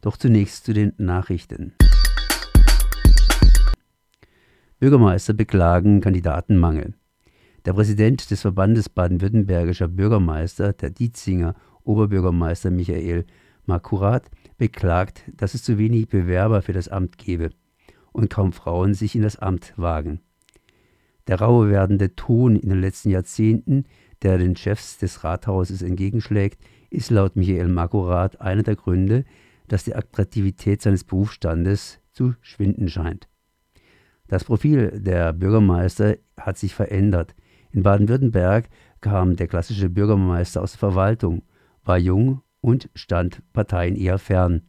Doch 0.00 0.16
zunächst 0.16 0.64
zu 0.64 0.72
den 0.72 0.94
Nachrichten. 0.96 1.74
Bürgermeister 4.78 5.34
beklagen 5.34 6.00
Kandidatenmangel. 6.00 6.94
Der 7.66 7.74
Präsident 7.74 8.30
des 8.30 8.40
Verbandes 8.40 8.88
baden-württembergischer 8.88 9.88
Bürgermeister, 9.88 10.72
der 10.72 10.88
Dietzinger 10.88 11.54
Oberbürgermeister 11.84 12.70
Michael 12.70 13.26
Makurat, 13.66 14.30
beklagt, 14.56 15.24
dass 15.36 15.52
es 15.52 15.62
zu 15.62 15.76
wenig 15.76 16.08
Bewerber 16.08 16.62
für 16.62 16.72
das 16.72 16.88
Amt 16.88 17.18
gebe 17.18 17.50
und 18.12 18.30
kaum 18.30 18.52
Frauen 18.52 18.94
sich 18.94 19.14
in 19.14 19.22
das 19.22 19.36
Amt 19.36 19.74
wagen. 19.76 20.20
Der 21.26 21.40
rauer 21.40 21.68
werdende 21.68 22.14
Ton 22.16 22.56
in 22.56 22.70
den 22.70 22.80
letzten 22.80 23.10
Jahrzehnten, 23.10 23.84
der 24.22 24.38
den 24.38 24.56
Chefs 24.56 24.96
des 24.96 25.24
Rathauses 25.24 25.82
entgegenschlägt, 25.82 26.58
ist 26.88 27.10
laut 27.10 27.36
Michael 27.36 27.68
Makurat 27.68 28.40
einer 28.40 28.62
der 28.62 28.76
Gründe, 28.76 29.26
dass 29.70 29.84
die 29.84 29.94
Attraktivität 29.94 30.82
seines 30.82 31.04
Berufsstandes 31.04 32.00
zu 32.10 32.34
schwinden 32.40 32.88
scheint. 32.88 33.28
Das 34.26 34.42
Profil 34.44 35.00
der 35.00 35.32
Bürgermeister 35.32 36.16
hat 36.36 36.58
sich 36.58 36.74
verändert. 36.74 37.36
In 37.70 37.84
Baden-Württemberg 37.84 38.68
kam 39.00 39.36
der 39.36 39.46
klassische 39.46 39.88
Bürgermeister 39.88 40.60
aus 40.60 40.72
der 40.72 40.80
Verwaltung, 40.80 41.42
war 41.84 41.98
jung 41.98 42.42
und 42.60 42.90
stand 42.94 43.42
Parteien 43.52 43.94
eher 43.94 44.18
fern. 44.18 44.62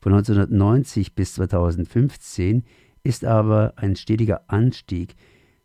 Von 0.00 0.12
1990 0.12 1.14
bis 1.14 1.34
2015 1.34 2.64
ist 3.04 3.24
aber 3.24 3.74
ein 3.76 3.94
stetiger 3.94 4.42
Anstieg 4.48 5.14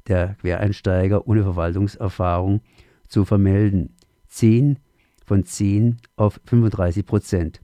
der 0.07 0.35
Quereinsteiger 0.35 1.27
ohne 1.27 1.41
Verwaltungserfahrung 1.41 2.61
zu 3.07 3.25
vermelden. 3.25 3.95
10 4.27 4.77
von 5.25 5.43
10 5.43 5.97
auf 6.15 6.39
35 6.45 7.05
Prozent. 7.07 7.61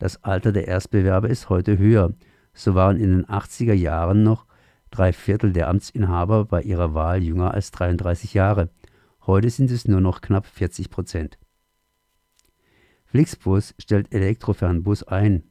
Das 0.00 0.24
Alter 0.24 0.50
der 0.50 0.66
Erstbewerber 0.66 1.28
ist 1.28 1.50
heute 1.50 1.76
höher. 1.76 2.14
So 2.54 2.74
waren 2.74 2.96
in 2.96 3.10
den 3.10 3.26
80er 3.26 3.74
Jahren 3.74 4.22
noch 4.22 4.46
drei 4.90 5.12
Viertel 5.12 5.52
der 5.52 5.68
Amtsinhaber 5.68 6.46
bei 6.46 6.62
ihrer 6.62 6.94
Wahl 6.94 7.22
jünger 7.22 7.52
als 7.52 7.70
33 7.70 8.32
Jahre. 8.32 8.70
Heute 9.26 9.50
sind 9.50 9.70
es 9.70 9.86
nur 9.86 10.00
noch 10.00 10.22
knapp 10.22 10.46
40 10.46 10.88
Prozent. 10.88 11.38
Flixbus 13.04 13.74
stellt 13.78 14.10
Elektrofernbus 14.12 15.02
ein. 15.02 15.42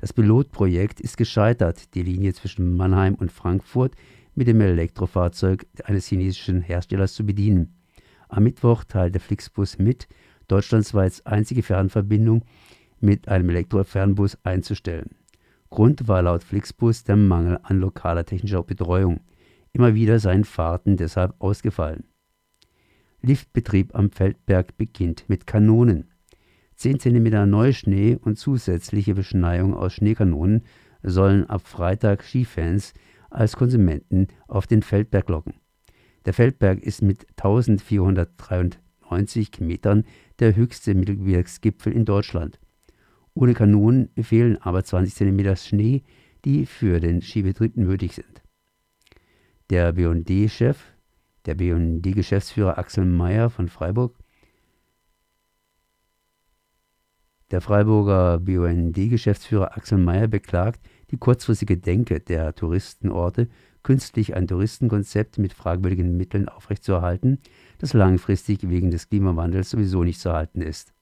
Das 0.00 0.14
Pilotprojekt 0.14 0.98
ist 0.98 1.18
gescheitert, 1.18 1.94
die 1.94 2.02
Linie 2.02 2.32
zwischen 2.32 2.76
Mannheim 2.76 3.14
und 3.14 3.30
Frankfurt 3.30 3.94
mit 4.34 4.48
dem 4.48 4.60
Elektrofahrzeug 4.62 5.66
eines 5.84 6.06
chinesischen 6.06 6.62
Herstellers 6.62 7.12
zu 7.12 7.26
bedienen. 7.26 7.76
Am 8.30 8.44
Mittwoch 8.44 8.84
teilte 8.84 9.20
Flixbus 9.20 9.78
mit, 9.78 10.08
deutschlandweit 10.48 11.20
einzige 11.26 11.62
Fernverbindung 11.62 12.42
mit 13.06 13.28
einem 13.28 13.48
Elektrofernbus 13.48 14.36
einzustellen. 14.42 15.14
Grund 15.70 16.08
war 16.08 16.20
laut 16.22 16.42
Flixbus 16.42 17.04
der 17.04 17.16
Mangel 17.16 17.58
an 17.62 17.80
lokaler 17.80 18.26
technischer 18.26 18.62
Betreuung. 18.62 19.20
Immer 19.72 19.94
wieder 19.94 20.18
seien 20.18 20.44
Fahrten 20.44 20.98
deshalb 20.98 21.34
ausgefallen. 21.38 22.04
Liftbetrieb 23.22 23.94
am 23.94 24.10
Feldberg 24.10 24.76
beginnt 24.76 25.24
mit 25.28 25.46
Kanonen. 25.46 26.10
10 26.74 27.00
cm 27.00 27.48
Neuschnee 27.48 28.18
und 28.20 28.38
zusätzliche 28.38 29.14
Beschneiung 29.14 29.72
aus 29.74 29.94
Schneekanonen 29.94 30.64
sollen 31.02 31.48
ab 31.48 31.66
Freitag 31.66 32.22
Skifans 32.22 32.92
als 33.30 33.56
Konsumenten 33.56 34.26
auf 34.46 34.66
den 34.66 34.82
Feldberg 34.82 35.26
locken. 35.28 35.54
Der 36.26 36.34
Feldberg 36.34 36.82
ist 36.82 37.00
mit 37.02 37.26
1493 37.36 39.60
Metern 39.60 40.04
der 40.40 40.56
höchste 40.56 40.94
Mittelgebirgsgipfel 40.94 41.92
in 41.92 42.04
Deutschland. 42.04 42.58
Ohne 43.36 43.52
Kanonen 43.52 44.08
fehlen 44.22 44.56
aber 44.62 44.82
20 44.82 45.14
cm 45.14 45.56
Schnee, 45.56 46.04
die 46.46 46.64
für 46.64 47.00
den 47.00 47.20
Skibetrieb 47.20 47.76
nötig 47.76 48.14
sind. 48.14 48.42
Der 49.68 49.92
BND-Chef, 49.92 50.78
der 51.44 51.54
BND-Geschäftsführer 51.54 52.78
Axel 52.78 53.04
Mayer 53.04 53.50
von 53.50 53.68
Freiburg, 53.68 54.16
Der 57.52 57.60
Freiburger 57.60 58.40
BUND-Geschäftsführer 58.40 59.76
Axel 59.76 59.98
Mayer 59.98 60.26
beklagt 60.26 60.80
die 61.12 61.16
kurzfristige 61.16 61.76
Denke 61.76 62.18
der 62.18 62.56
Touristenorte, 62.56 63.48
künstlich 63.84 64.34
ein 64.34 64.48
Touristenkonzept 64.48 65.38
mit 65.38 65.52
fragwürdigen 65.52 66.16
Mitteln 66.16 66.48
aufrechtzuerhalten, 66.48 67.38
das 67.78 67.92
langfristig 67.92 68.68
wegen 68.68 68.90
des 68.90 69.08
Klimawandels 69.08 69.70
sowieso 69.70 70.02
nicht 70.02 70.18
zu 70.18 70.32
halten 70.32 70.60
ist. 70.60 70.95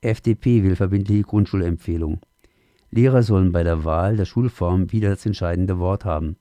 FDP 0.00 0.62
will 0.62 0.76
verbindliche 0.76 1.22
Grundschulempfehlung. 1.22 2.20
Lehrer 2.90 3.22
sollen 3.22 3.52
bei 3.52 3.62
der 3.62 3.84
Wahl 3.84 4.16
der 4.16 4.24
Schulform 4.24 4.92
wieder 4.92 5.10
das 5.10 5.26
entscheidende 5.26 5.78
Wort 5.78 6.04
haben. 6.04 6.36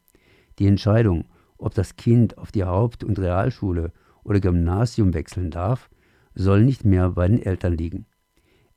Die 0.59 0.67
Entscheidung, 0.67 1.25
ob 1.57 1.73
das 1.73 1.95
Kind 1.95 2.37
auf 2.37 2.51
die 2.51 2.63
Haupt- 2.63 3.03
und 3.03 3.19
Realschule 3.19 3.91
oder 4.23 4.39
Gymnasium 4.39 5.13
wechseln 5.13 5.51
darf, 5.51 5.89
soll 6.33 6.63
nicht 6.63 6.85
mehr 6.85 7.11
bei 7.11 7.27
den 7.27 7.41
Eltern 7.41 7.73
liegen. 7.77 8.05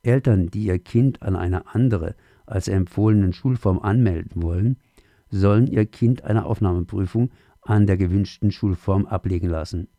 Eltern, 0.01 0.47
die 0.47 0.65
ihr 0.65 0.79
Kind 0.79 1.21
an 1.21 1.35
eine 1.35 1.73
andere 1.73 2.15
als 2.45 2.67
empfohlenen 2.67 3.33
Schulform 3.33 3.79
anmelden 3.79 4.41
wollen, 4.41 4.77
sollen 5.29 5.67
ihr 5.67 5.85
Kind 5.85 6.23
eine 6.23 6.45
Aufnahmeprüfung 6.45 7.31
an 7.61 7.85
der 7.85 7.97
gewünschten 7.97 8.51
Schulform 8.51 9.05
ablegen 9.05 9.49
lassen. 9.49 9.89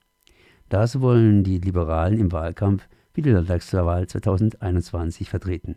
Das 0.68 1.00
wollen 1.00 1.44
die 1.44 1.58
Liberalen 1.58 2.18
im 2.18 2.32
Wahlkampf 2.32 2.88
für 3.12 3.22
die 3.22 3.30
Landtagswahl 3.30 4.06
2021 4.06 5.28
vertreten. 5.28 5.76